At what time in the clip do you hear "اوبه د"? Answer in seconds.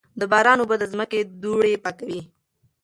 0.61-0.83